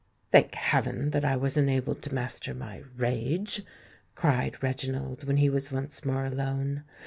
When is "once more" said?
5.71-6.25